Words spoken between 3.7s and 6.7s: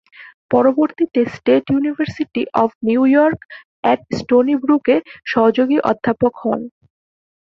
At Stony Brook এ সহযোগী অধ্যাপক হন।